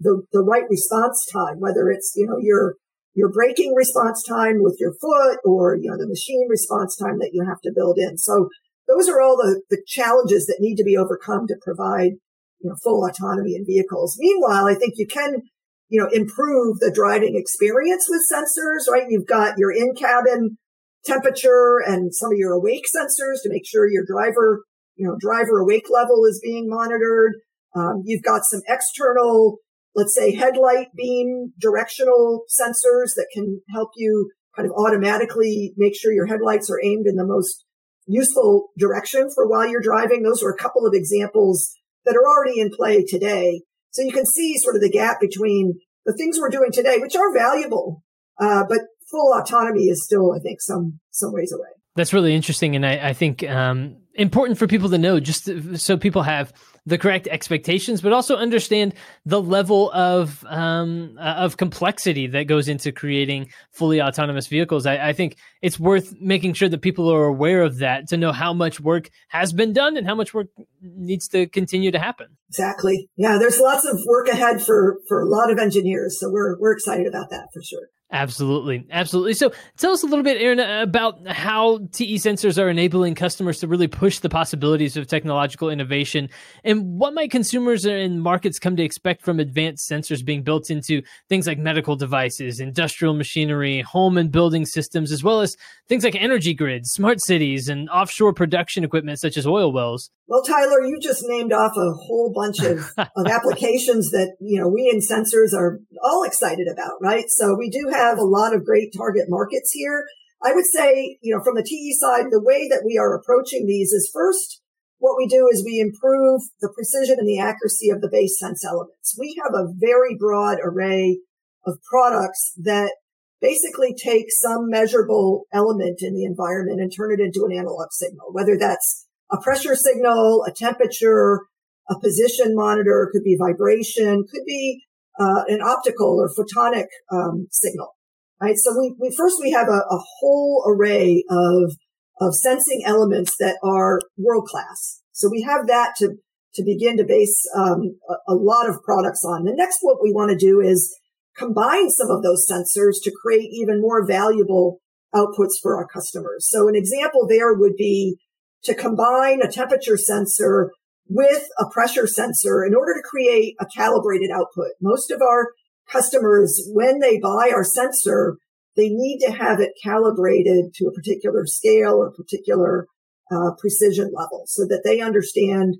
the, 0.00 0.22
the 0.32 0.42
right 0.42 0.64
response 0.68 1.24
time, 1.32 1.60
whether 1.60 1.90
it's, 1.90 2.12
you 2.16 2.26
know, 2.26 2.38
your, 2.40 2.74
your 3.14 3.30
braking 3.30 3.74
response 3.74 4.24
time 4.26 4.62
with 4.62 4.76
your 4.80 4.94
foot 5.00 5.38
or, 5.44 5.76
you 5.76 5.90
know, 5.90 5.96
the 5.96 6.08
machine 6.08 6.46
response 6.48 6.96
time 6.96 7.18
that 7.18 7.30
you 7.32 7.44
have 7.46 7.60
to 7.62 7.72
build 7.74 7.98
in. 7.98 8.18
So 8.18 8.48
those 8.88 9.08
are 9.08 9.20
all 9.20 9.36
the, 9.36 9.62
the 9.70 9.82
challenges 9.86 10.46
that 10.46 10.58
need 10.60 10.76
to 10.76 10.84
be 10.84 10.96
overcome 10.96 11.46
to 11.46 11.56
provide, 11.62 12.12
you 12.60 12.70
know, 12.70 12.76
full 12.82 13.06
autonomy 13.06 13.54
in 13.54 13.64
vehicles. 13.64 14.16
Meanwhile, 14.18 14.66
I 14.66 14.74
think 14.74 14.94
you 14.96 15.06
can, 15.06 15.42
you 15.88 16.00
know, 16.00 16.08
improve 16.12 16.78
the 16.78 16.92
driving 16.92 17.36
experience 17.36 18.06
with 18.08 18.22
sensors, 18.32 18.90
right? 18.90 19.06
You've 19.08 19.26
got 19.26 19.58
your 19.58 19.72
in 19.72 19.94
cabin 19.94 20.56
temperature 21.04 21.78
and 21.84 22.14
some 22.14 22.32
of 22.32 22.38
your 22.38 22.52
awake 22.52 22.84
sensors 22.84 23.42
to 23.42 23.48
make 23.48 23.66
sure 23.66 23.90
your 23.90 24.04
driver, 24.06 24.64
you 24.96 25.06
know, 25.06 25.16
driver 25.18 25.58
awake 25.58 25.86
level 25.90 26.24
is 26.26 26.40
being 26.42 26.68
monitored. 26.68 27.32
Um, 27.74 28.02
you've 28.04 28.22
got 28.22 28.42
some 28.44 28.60
external, 28.68 29.58
let's 29.94 30.14
say 30.14 30.34
headlight 30.34 30.88
beam 30.96 31.52
directional 31.58 32.44
sensors 32.48 33.14
that 33.16 33.28
can 33.32 33.60
help 33.72 33.90
you 33.96 34.30
kind 34.56 34.68
of 34.68 34.74
automatically 34.76 35.72
make 35.76 35.94
sure 35.96 36.12
your 36.12 36.26
headlights 36.26 36.70
are 36.70 36.80
aimed 36.82 37.06
in 37.06 37.16
the 37.16 37.26
most 37.26 37.64
useful 38.06 38.68
direction 38.78 39.28
for 39.34 39.48
while 39.48 39.68
you're 39.68 39.80
driving. 39.80 40.22
Those 40.22 40.42
are 40.42 40.50
a 40.50 40.56
couple 40.56 40.86
of 40.86 40.94
examples 40.94 41.72
that 42.04 42.16
are 42.16 42.26
already 42.26 42.60
in 42.60 42.70
play 42.70 43.04
today. 43.04 43.62
So 43.90 44.02
you 44.02 44.12
can 44.12 44.26
see 44.26 44.56
sort 44.58 44.76
of 44.76 44.82
the 44.82 44.90
gap 44.90 45.20
between 45.20 45.74
the 46.06 46.14
things 46.14 46.38
we're 46.38 46.48
doing 46.48 46.72
today, 46.72 46.98
which 46.98 47.16
are 47.16 47.32
valuable, 47.32 48.02
uh, 48.40 48.64
but 48.68 48.80
full 49.10 49.34
autonomy 49.34 49.84
is 49.84 50.04
still, 50.04 50.32
I 50.32 50.38
think, 50.38 50.60
some 50.60 51.00
some 51.10 51.32
ways 51.32 51.52
away. 51.52 51.79
That's 52.00 52.14
really 52.14 52.34
interesting, 52.34 52.76
and 52.76 52.86
I, 52.86 53.10
I 53.10 53.12
think 53.12 53.46
um, 53.46 53.98
important 54.14 54.58
for 54.58 54.66
people 54.66 54.88
to 54.88 54.96
know, 54.96 55.20
just 55.20 55.50
so 55.78 55.98
people 55.98 56.22
have 56.22 56.50
the 56.86 56.96
correct 56.96 57.28
expectations, 57.28 58.00
but 58.00 58.14
also 58.14 58.36
understand 58.36 58.94
the 59.26 59.38
level 59.38 59.92
of 59.92 60.42
um, 60.48 61.18
uh, 61.20 61.34
of 61.44 61.58
complexity 61.58 62.26
that 62.28 62.44
goes 62.44 62.68
into 62.68 62.90
creating 62.90 63.50
fully 63.70 64.00
autonomous 64.00 64.46
vehicles. 64.46 64.86
I, 64.86 65.08
I, 65.08 65.12
think 65.12 65.36
it's 65.60 65.78
worth 65.78 66.14
making 66.18 66.54
sure 66.54 66.70
that 66.70 66.80
people 66.80 67.12
are 67.12 67.26
aware 67.26 67.60
of 67.60 67.80
that 67.80 68.08
to 68.08 68.16
know 68.16 68.32
how 68.32 68.54
much 68.54 68.80
work 68.80 69.10
has 69.28 69.52
been 69.52 69.74
done 69.74 69.98
and 69.98 70.06
how 70.06 70.14
much 70.14 70.32
work 70.32 70.46
needs 70.80 71.28
to 71.28 71.46
continue 71.48 71.90
to 71.90 71.98
happen. 71.98 72.28
Exactly. 72.48 73.10
Yeah, 73.18 73.36
there's 73.38 73.60
lots 73.60 73.84
of 73.84 73.98
work 74.06 74.26
ahead 74.28 74.62
for 74.62 75.00
for 75.06 75.20
a 75.20 75.28
lot 75.28 75.52
of 75.52 75.58
engineers, 75.58 76.18
so 76.18 76.30
we're 76.30 76.58
we're 76.58 76.72
excited 76.72 77.06
about 77.06 77.28
that 77.28 77.48
for 77.52 77.60
sure. 77.62 77.88
Absolutely. 78.12 78.84
Absolutely. 78.90 79.34
So 79.34 79.52
tell 79.78 79.92
us 79.92 80.02
a 80.02 80.06
little 80.06 80.24
bit, 80.24 80.40
Erin, 80.42 80.58
about 80.58 81.24
how 81.28 81.78
TE 81.92 82.16
sensors 82.16 82.60
are 82.60 82.68
enabling 82.68 83.14
customers 83.14 83.60
to 83.60 83.68
really 83.68 83.86
push 83.86 84.18
the 84.18 84.28
possibilities 84.28 84.96
of 84.96 85.06
technological 85.06 85.70
innovation 85.70 86.28
and 86.64 86.98
what 86.98 87.14
might 87.14 87.30
consumers 87.30 87.84
and 87.84 88.20
markets 88.20 88.58
come 88.58 88.74
to 88.74 88.82
expect 88.82 89.22
from 89.22 89.38
advanced 89.38 89.88
sensors 89.88 90.24
being 90.24 90.42
built 90.42 90.70
into 90.70 91.02
things 91.28 91.46
like 91.46 91.58
medical 91.58 91.94
devices, 91.94 92.58
industrial 92.58 93.14
machinery, 93.14 93.80
home 93.82 94.18
and 94.18 94.32
building 94.32 94.66
systems, 94.66 95.12
as 95.12 95.22
well 95.22 95.40
as 95.40 95.56
things 95.88 96.02
like 96.02 96.16
energy 96.16 96.52
grids, 96.52 96.90
smart 96.90 97.20
cities, 97.20 97.68
and 97.68 97.88
offshore 97.90 98.32
production 98.32 98.82
equipment 98.82 99.20
such 99.20 99.36
as 99.36 99.46
oil 99.46 99.72
wells. 99.72 100.10
Well, 100.30 100.44
Tyler, 100.44 100.86
you 100.86 101.00
just 101.02 101.24
named 101.26 101.52
off 101.52 101.72
a 101.76 101.90
whole 101.90 102.32
bunch 102.32 102.60
of, 102.60 102.92
of 103.16 103.26
applications 103.26 104.10
that, 104.12 104.36
you 104.38 104.60
know, 104.60 104.68
we 104.68 104.88
in 104.88 105.00
sensors 105.00 105.52
are 105.58 105.80
all 106.04 106.22
excited 106.22 106.68
about, 106.72 107.02
right? 107.02 107.24
So 107.26 107.56
we 107.58 107.68
do 107.68 107.90
have 107.90 108.16
a 108.16 108.24
lot 108.24 108.54
of 108.54 108.64
great 108.64 108.94
target 108.96 109.24
markets 109.26 109.72
here. 109.72 110.04
I 110.40 110.52
would 110.52 110.66
say, 110.72 111.18
you 111.20 111.34
know, 111.34 111.42
from 111.42 111.56
the 111.56 111.66
TE 111.66 111.96
side, 111.98 112.26
the 112.30 112.40
way 112.40 112.68
that 112.68 112.84
we 112.86 112.96
are 112.96 113.18
approaching 113.18 113.66
these 113.66 113.90
is 113.90 114.08
first, 114.14 114.62
what 114.98 115.16
we 115.18 115.26
do 115.26 115.48
is 115.52 115.64
we 115.64 115.80
improve 115.80 116.42
the 116.60 116.72
precision 116.72 117.18
and 117.18 117.28
the 117.28 117.40
accuracy 117.40 117.90
of 117.90 118.00
the 118.00 118.08
base 118.08 118.38
sense 118.38 118.64
elements. 118.64 119.16
We 119.18 119.36
have 119.42 119.52
a 119.52 119.72
very 119.74 120.16
broad 120.16 120.58
array 120.62 121.18
of 121.66 121.78
products 121.90 122.52
that 122.62 122.92
basically 123.40 123.96
take 124.00 124.26
some 124.28 124.70
measurable 124.70 125.46
element 125.52 125.98
in 126.02 126.14
the 126.14 126.24
environment 126.24 126.80
and 126.80 126.92
turn 126.94 127.10
it 127.10 127.18
into 127.18 127.44
an 127.44 127.56
analog 127.56 127.88
signal, 127.90 128.28
whether 128.30 128.56
that's 128.56 129.08
a 129.32 129.40
pressure 129.40 129.74
signal, 129.74 130.44
a 130.46 130.52
temperature, 130.52 131.40
a 131.88 131.98
position 132.00 132.54
monitor, 132.54 133.08
could 133.12 133.24
be 133.24 133.36
vibration, 133.36 134.24
could 134.30 134.44
be 134.46 134.82
uh, 135.18 135.44
an 135.48 135.60
optical 135.60 136.18
or 136.20 136.28
photonic 136.28 136.86
um, 137.12 137.46
signal, 137.50 137.96
right? 138.40 138.56
So 138.56 138.78
we, 138.78 138.94
we 138.98 139.14
first 139.16 139.36
we 139.40 139.50
have 139.52 139.68
a, 139.68 139.80
a 139.90 140.00
whole 140.20 140.64
array 140.66 141.24
of 141.28 141.72
of 142.20 142.34
sensing 142.34 142.82
elements 142.84 143.36
that 143.38 143.58
are 143.64 144.00
world 144.18 144.46
class. 144.46 145.00
So 145.12 145.28
we 145.30 145.42
have 145.42 145.66
that 145.66 145.94
to 145.98 146.16
to 146.54 146.64
begin 146.64 146.96
to 146.96 147.04
base 147.04 147.44
um, 147.56 147.98
a, 148.08 148.32
a 148.32 148.34
lot 148.34 148.68
of 148.68 148.82
products 148.82 149.24
on. 149.24 149.44
The 149.44 149.54
next, 149.54 149.78
what 149.82 150.02
we 150.02 150.12
want 150.12 150.30
to 150.30 150.36
do 150.36 150.60
is 150.60 150.98
combine 151.36 151.90
some 151.90 152.10
of 152.10 152.22
those 152.22 152.44
sensors 152.50 152.96
to 153.04 153.12
create 153.22 153.48
even 153.52 153.80
more 153.80 154.06
valuable 154.06 154.80
outputs 155.14 155.54
for 155.62 155.76
our 155.76 155.86
customers. 155.86 156.48
So 156.48 156.68
an 156.68 156.74
example 156.74 157.26
there 157.28 157.54
would 157.54 157.76
be 157.76 158.16
to 158.64 158.74
combine 158.74 159.40
a 159.42 159.50
temperature 159.50 159.96
sensor 159.96 160.70
with 161.08 161.48
a 161.58 161.68
pressure 161.70 162.06
sensor 162.06 162.64
in 162.64 162.74
order 162.74 162.94
to 162.94 163.08
create 163.08 163.56
a 163.60 163.66
calibrated 163.76 164.30
output. 164.30 164.70
Most 164.80 165.10
of 165.10 165.20
our 165.20 165.48
customers, 165.90 166.62
when 166.72 167.00
they 167.00 167.18
buy 167.18 167.50
our 167.52 167.64
sensor, 167.64 168.36
they 168.76 168.88
need 168.88 169.18
to 169.20 169.32
have 169.32 169.60
it 169.60 169.72
calibrated 169.82 170.72
to 170.74 170.86
a 170.86 170.92
particular 170.92 171.44
scale 171.46 171.94
or 171.94 172.12
particular 172.12 172.86
uh, 173.32 173.50
precision 173.58 174.12
level 174.14 174.44
so 174.46 174.64
that 174.66 174.82
they 174.84 175.00
understand 175.00 175.76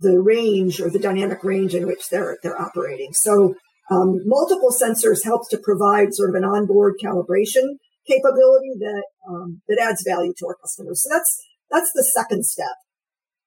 the 0.00 0.20
range 0.20 0.80
or 0.80 0.90
the 0.90 0.98
dynamic 0.98 1.44
range 1.44 1.74
in 1.74 1.86
which 1.86 2.08
they're 2.10 2.38
they're 2.42 2.60
operating. 2.60 3.12
So 3.12 3.54
um, 3.90 4.20
multiple 4.26 4.70
sensors 4.70 5.24
helps 5.24 5.48
to 5.48 5.58
provide 5.58 6.12
sort 6.12 6.30
of 6.30 6.36
an 6.36 6.44
onboard 6.44 6.94
calibration 7.02 7.76
capability 8.06 8.72
that 8.80 9.04
um, 9.28 9.62
that 9.68 9.78
adds 9.80 10.04
value 10.06 10.32
to 10.38 10.46
our 10.46 10.56
customers. 10.56 11.02
So 11.02 11.10
that's 11.12 11.40
that's 11.72 11.92
the 11.94 12.04
second 12.04 12.44
step. 12.44 12.76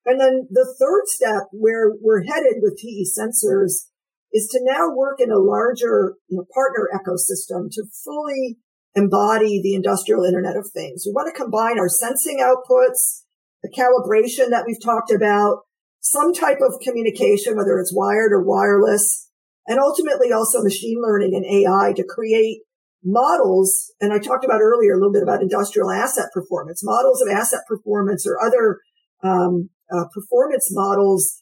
And 0.05 0.19
then 0.19 0.47
the 0.51 0.65
third 0.79 1.03
step 1.05 1.47
where 1.51 1.91
we're 2.01 2.23
headed 2.23 2.61
with 2.61 2.77
TE 2.77 3.05
sensors 3.05 3.89
is 4.33 4.47
to 4.51 4.59
now 4.61 4.93
work 4.93 5.19
in 5.19 5.31
a 5.31 5.39
larger 5.39 6.15
you 6.27 6.37
know, 6.37 6.45
partner 6.53 6.89
ecosystem 6.93 7.71
to 7.71 7.85
fully 8.03 8.57
embody 8.95 9.61
the 9.61 9.75
industrial 9.75 10.23
internet 10.23 10.55
of 10.57 10.69
things. 10.73 11.03
We 11.05 11.13
want 11.13 11.33
to 11.33 11.41
combine 11.41 11.79
our 11.79 11.89
sensing 11.89 12.39
outputs, 12.39 13.23
the 13.63 13.69
calibration 13.69 14.49
that 14.49 14.65
we've 14.67 14.81
talked 14.83 15.11
about, 15.11 15.63
some 16.01 16.33
type 16.33 16.59
of 16.61 16.79
communication, 16.81 17.55
whether 17.55 17.79
it's 17.79 17.95
wired 17.95 18.31
or 18.31 18.43
wireless, 18.43 19.29
and 19.67 19.79
ultimately 19.79 20.31
also 20.31 20.61
machine 20.61 21.01
learning 21.01 21.33
and 21.33 21.45
AI 21.45 21.93
to 21.93 22.03
create 22.03 22.61
models, 23.05 23.93
and 24.01 24.11
I 24.11 24.17
talked 24.17 24.43
about 24.43 24.61
earlier 24.61 24.93
a 24.93 24.97
little 24.97 25.13
bit 25.13 25.23
about 25.23 25.41
industrial 25.41 25.91
asset 25.91 26.25
performance, 26.33 26.81
models 26.83 27.21
of 27.21 27.29
asset 27.29 27.61
performance 27.67 28.25
or 28.27 28.41
other 28.43 28.79
um, 29.23 29.69
uh, 29.93 30.05
performance 30.13 30.67
models 30.71 31.39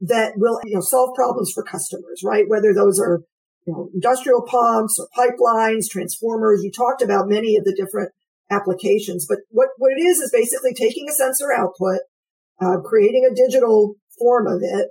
that 0.00 0.34
will 0.36 0.60
you 0.64 0.74
know 0.74 0.82
solve 0.82 1.14
problems 1.16 1.50
for 1.54 1.64
customers, 1.64 2.22
right? 2.24 2.44
Whether 2.46 2.74
those 2.74 3.00
are 3.00 3.22
you 3.66 3.72
know 3.72 3.88
industrial 3.94 4.42
pumps 4.42 5.00
or 5.00 5.08
pipelines, 5.16 5.88
transformers. 5.90 6.60
You 6.62 6.70
talked 6.70 7.02
about 7.02 7.28
many 7.28 7.56
of 7.56 7.64
the 7.64 7.74
different 7.74 8.12
applications, 8.50 9.26
but 9.28 9.38
what 9.48 9.68
what 9.78 9.92
it 9.96 10.02
is 10.02 10.18
is 10.18 10.30
basically 10.32 10.74
taking 10.74 11.08
a 11.08 11.12
sensor 11.12 11.52
output, 11.52 12.00
uh, 12.60 12.78
creating 12.84 13.24
a 13.24 13.34
digital 13.34 13.94
form 14.18 14.46
of 14.46 14.60
it, 14.62 14.88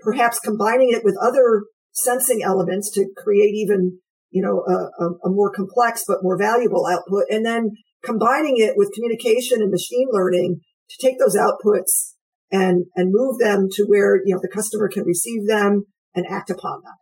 perhaps 0.00 0.40
combining 0.40 0.90
it 0.90 1.04
with 1.04 1.16
other 1.22 1.64
sensing 1.92 2.42
elements 2.42 2.90
to 2.92 3.06
create 3.16 3.54
even 3.54 3.98
you 4.30 4.42
know, 4.42 4.62
a, 4.66 5.26
a, 5.26 5.30
more 5.30 5.50
complex 5.50 6.04
but 6.06 6.22
more 6.22 6.38
valuable 6.38 6.86
output. 6.86 7.24
And 7.30 7.44
then 7.44 7.70
combining 8.04 8.56
it 8.58 8.74
with 8.76 8.92
communication 8.94 9.60
and 9.62 9.70
machine 9.70 10.08
learning 10.10 10.60
to 10.90 11.06
take 11.06 11.18
those 11.18 11.36
outputs 11.36 12.14
and, 12.50 12.84
and 12.94 13.12
move 13.12 13.38
them 13.38 13.68
to 13.72 13.84
where, 13.84 14.16
you 14.24 14.34
know, 14.34 14.40
the 14.40 14.48
customer 14.48 14.88
can 14.88 15.04
receive 15.04 15.46
them 15.46 15.84
and 16.14 16.26
act 16.28 16.50
upon 16.50 16.82
them. 16.82 16.94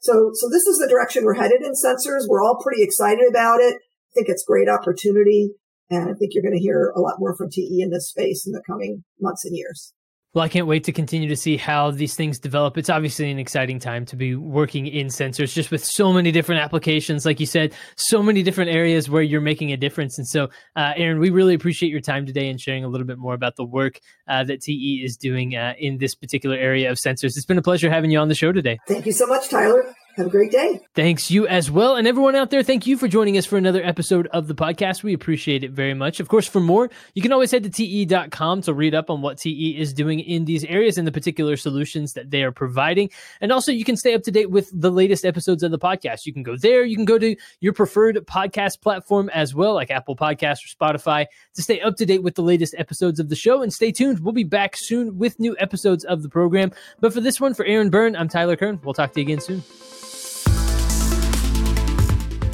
So, 0.00 0.30
so 0.34 0.48
this 0.50 0.66
is 0.66 0.78
the 0.78 0.88
direction 0.88 1.24
we're 1.24 1.34
headed 1.34 1.62
in 1.62 1.72
sensors. 1.72 2.28
We're 2.28 2.42
all 2.42 2.60
pretty 2.62 2.82
excited 2.82 3.24
about 3.28 3.60
it. 3.60 3.74
I 3.74 4.12
think 4.14 4.28
it's 4.28 4.44
great 4.46 4.68
opportunity. 4.68 5.50
And 5.90 6.10
I 6.10 6.14
think 6.14 6.32
you're 6.32 6.42
going 6.42 6.56
to 6.56 6.62
hear 6.62 6.92
a 6.96 7.00
lot 7.00 7.16
more 7.18 7.36
from 7.36 7.50
TE 7.50 7.80
in 7.80 7.90
this 7.90 8.08
space 8.08 8.46
in 8.46 8.52
the 8.52 8.62
coming 8.66 9.04
months 9.20 9.44
and 9.44 9.56
years. 9.56 9.92
Well, 10.34 10.44
I 10.44 10.48
can't 10.48 10.66
wait 10.66 10.82
to 10.84 10.92
continue 10.92 11.28
to 11.28 11.36
see 11.36 11.56
how 11.56 11.92
these 11.92 12.16
things 12.16 12.40
develop. 12.40 12.76
It's 12.76 12.90
obviously 12.90 13.30
an 13.30 13.38
exciting 13.38 13.78
time 13.78 14.04
to 14.06 14.16
be 14.16 14.34
working 14.34 14.88
in 14.88 15.06
sensors, 15.06 15.54
just 15.54 15.70
with 15.70 15.84
so 15.84 16.12
many 16.12 16.32
different 16.32 16.60
applications. 16.60 17.24
Like 17.24 17.38
you 17.38 17.46
said, 17.46 17.72
so 17.94 18.20
many 18.20 18.42
different 18.42 18.72
areas 18.72 19.08
where 19.08 19.22
you're 19.22 19.40
making 19.40 19.70
a 19.70 19.76
difference. 19.76 20.18
And 20.18 20.26
so, 20.26 20.48
uh, 20.74 20.92
Erin, 20.96 21.20
we 21.20 21.30
really 21.30 21.54
appreciate 21.54 21.90
your 21.90 22.00
time 22.00 22.26
today 22.26 22.48
and 22.48 22.60
sharing 22.60 22.82
a 22.82 22.88
little 22.88 23.06
bit 23.06 23.16
more 23.16 23.34
about 23.34 23.54
the 23.54 23.64
work 23.64 24.00
uh, 24.26 24.42
that 24.42 24.60
TE 24.60 25.02
is 25.04 25.16
doing 25.16 25.54
uh, 25.54 25.74
in 25.78 25.98
this 25.98 26.16
particular 26.16 26.56
area 26.56 26.90
of 26.90 26.98
sensors. 26.98 27.36
It's 27.36 27.46
been 27.46 27.58
a 27.58 27.62
pleasure 27.62 27.88
having 27.88 28.10
you 28.10 28.18
on 28.18 28.26
the 28.26 28.34
show 28.34 28.50
today. 28.50 28.80
Thank 28.88 29.06
you 29.06 29.12
so 29.12 29.28
much, 29.28 29.48
Tyler. 29.48 29.94
Have 30.16 30.26
a 30.26 30.30
great 30.30 30.52
day. 30.52 30.80
Thanks, 30.94 31.28
you 31.28 31.48
as 31.48 31.72
well. 31.72 31.96
And 31.96 32.06
everyone 32.06 32.36
out 32.36 32.50
there, 32.50 32.62
thank 32.62 32.86
you 32.86 32.96
for 32.96 33.08
joining 33.08 33.36
us 33.36 33.46
for 33.46 33.56
another 33.56 33.82
episode 33.82 34.28
of 34.28 34.46
the 34.46 34.54
podcast. 34.54 35.02
We 35.02 35.12
appreciate 35.12 35.64
it 35.64 35.72
very 35.72 35.92
much. 35.92 36.20
Of 36.20 36.28
course, 36.28 36.46
for 36.46 36.60
more, 36.60 36.88
you 37.14 37.22
can 37.22 37.32
always 37.32 37.50
head 37.50 37.64
to 37.64 37.68
te.com 37.68 38.62
to 38.62 38.72
read 38.72 38.94
up 38.94 39.10
on 39.10 39.22
what 39.22 39.38
TE 39.38 39.76
is 39.76 39.92
doing 39.92 40.20
in 40.20 40.44
these 40.44 40.64
areas 40.66 40.98
and 40.98 41.06
the 41.06 41.10
particular 41.10 41.56
solutions 41.56 42.12
that 42.12 42.30
they 42.30 42.44
are 42.44 42.52
providing. 42.52 43.10
And 43.40 43.50
also, 43.50 43.72
you 43.72 43.84
can 43.84 43.96
stay 43.96 44.14
up 44.14 44.22
to 44.22 44.30
date 44.30 44.52
with 44.52 44.70
the 44.72 44.92
latest 44.92 45.24
episodes 45.24 45.64
of 45.64 45.72
the 45.72 45.80
podcast. 45.80 46.26
You 46.26 46.32
can 46.32 46.44
go 46.44 46.56
there. 46.56 46.84
You 46.84 46.94
can 46.94 47.06
go 47.06 47.18
to 47.18 47.34
your 47.58 47.72
preferred 47.72 48.14
podcast 48.18 48.82
platform 48.82 49.28
as 49.30 49.52
well, 49.52 49.74
like 49.74 49.90
Apple 49.90 50.14
Podcasts 50.14 50.60
or 50.64 50.76
Spotify, 50.76 51.26
to 51.54 51.62
stay 51.62 51.80
up 51.80 51.96
to 51.96 52.06
date 52.06 52.22
with 52.22 52.36
the 52.36 52.42
latest 52.42 52.76
episodes 52.78 53.18
of 53.18 53.30
the 53.30 53.36
show. 53.36 53.62
And 53.62 53.72
stay 53.72 53.90
tuned. 53.90 54.20
We'll 54.20 54.32
be 54.32 54.44
back 54.44 54.76
soon 54.76 55.18
with 55.18 55.40
new 55.40 55.56
episodes 55.58 56.04
of 56.04 56.22
the 56.22 56.28
program. 56.28 56.70
But 57.00 57.12
for 57.12 57.20
this 57.20 57.40
one, 57.40 57.52
for 57.54 57.64
Erin 57.64 57.90
Byrne, 57.90 58.14
I'm 58.14 58.28
Tyler 58.28 58.54
Kern. 58.54 58.80
We'll 58.84 58.94
talk 58.94 59.12
to 59.14 59.20
you 59.20 59.26
again 59.26 59.40
soon. 59.40 59.64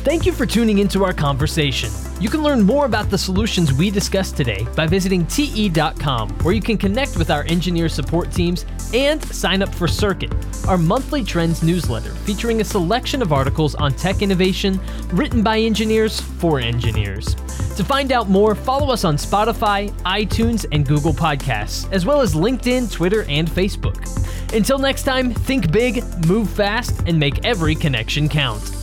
Thank 0.03 0.25
you 0.25 0.33
for 0.33 0.47
tuning 0.47 0.79
into 0.79 1.05
our 1.05 1.13
conversation. 1.13 1.91
You 2.21 2.31
can 2.31 2.43
learn 2.43 2.63
more 2.63 2.87
about 2.87 3.11
the 3.11 3.19
solutions 3.19 3.71
we 3.71 3.91
discussed 3.91 4.35
today 4.35 4.67
by 4.75 4.87
visiting 4.87 5.27
te.com, 5.27 6.31
where 6.39 6.55
you 6.55 6.63
can 6.63 6.79
connect 6.79 7.19
with 7.19 7.31
our 7.31 7.45
engineer 7.49 7.87
support 7.91 8.33
teams 8.33 8.65
and 8.95 9.23
sign 9.23 9.63
up 9.63 9.75
for 9.75 9.87
Circuit, 9.87 10.33
our 10.67 10.79
monthly 10.79 11.23
trends 11.23 11.63
newsletter 11.63 12.13
featuring 12.15 12.63
a 12.63 12.65
selection 12.65 13.21
of 13.21 13.31
articles 13.31 13.75
on 13.75 13.93
tech 13.93 14.23
innovation 14.23 14.81
written 15.13 15.43
by 15.43 15.59
engineers 15.59 16.19
for 16.19 16.59
engineers. 16.61 17.35
To 17.77 17.85
find 17.85 18.11
out 18.11 18.31
more, 18.31 18.55
follow 18.55 18.91
us 18.91 19.05
on 19.05 19.17
Spotify, 19.17 19.91
iTunes, 20.05 20.65
and 20.73 20.89
Google 20.89 21.13
Podcasts, 21.13 21.93
as 21.93 22.07
well 22.07 22.23
as 22.23 22.35
LinkedIn, 22.35 22.91
Twitter, 22.91 23.27
and 23.29 23.47
Facebook. 23.51 24.01
Until 24.55 24.79
next 24.79 25.03
time, 25.03 25.35
think 25.35 25.71
big, 25.71 26.03
move 26.27 26.49
fast, 26.49 27.03
and 27.07 27.19
make 27.19 27.45
every 27.45 27.75
connection 27.75 28.31
count. 28.31 28.80